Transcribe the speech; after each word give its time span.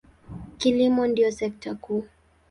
Kilimo 0.57 1.07
ndiyo 1.07 1.31
sekta 1.31 1.71
kuu. 1.81 2.05